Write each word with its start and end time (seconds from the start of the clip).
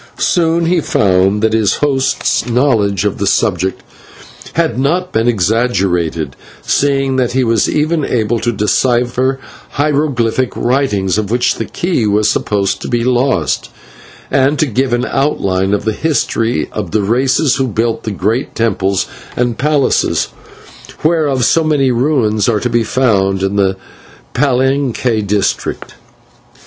Soon 0.17 0.65
he 0.65 0.81
found 0.81 1.43
that 1.43 1.53
his 1.53 1.75
host's 1.75 2.47
knowledge 2.47 3.05
of 3.05 3.19
the 3.19 3.27
subject 3.27 3.83
had 4.53 4.79
not 4.79 5.11
been 5.11 5.27
exaggerated, 5.27 6.35
seeing 6.63 7.17
that 7.17 7.33
he 7.33 7.43
was 7.43 7.69
even 7.69 8.03
able 8.03 8.39
to 8.39 8.51
decipher 8.51 9.39
hieroglyphic 9.73 10.55
writings 10.57 11.19
of 11.19 11.29
which 11.29 11.53
the 11.57 11.65
key 11.65 12.07
was 12.07 12.31
supposed 12.31 12.81
to 12.81 12.87
be 12.87 13.03
lost, 13.03 13.69
and 14.31 14.57
to 14.57 14.65
give 14.65 14.91
an 14.91 15.05
outline 15.05 15.71
of 15.71 15.85
the 15.85 15.93
history 15.93 16.67
of 16.71 16.89
the 16.89 17.03
races 17.03 17.57
who 17.57 17.67
built 17.67 18.01
the 18.01 18.09
great 18.09 18.55
temples 18.55 19.05
and 19.37 19.59
palaces, 19.59 20.29
whereof 21.03 21.45
so 21.45 21.63
many 21.63 21.91
ruins 21.91 22.49
are 22.49 22.59
to 22.59 22.71
be 22.71 22.83
found 22.83 23.43
in 23.43 23.55
the 23.55 23.77
Palenque 24.33 25.27
district. 25.27 25.93